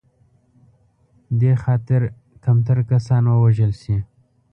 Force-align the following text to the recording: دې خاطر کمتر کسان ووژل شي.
دې 1.39 1.53
خاطر 1.63 2.01
کمتر 2.43 2.77
کسان 2.89 3.23
ووژل 3.27 3.71
شي. 3.81 3.97